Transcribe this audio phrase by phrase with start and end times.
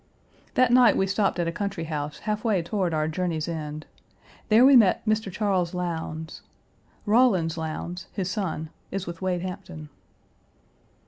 [0.55, 3.85] That night we stopped at a country house half way toward our journey's end.
[4.49, 5.31] There we met Mr.
[5.31, 6.41] Charles Lowndes.
[7.05, 9.89] Rawlins Lowndes, his son, is with Wade Hampton.